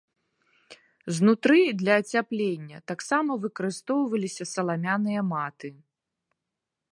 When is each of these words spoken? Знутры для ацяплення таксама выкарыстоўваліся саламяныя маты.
Знутры 1.17 1.59
для 1.81 1.93
ацяплення 2.03 2.77
таксама 2.93 3.31
выкарыстоўваліся 3.43 4.43
саламяныя 4.55 5.21
маты. 5.33 5.69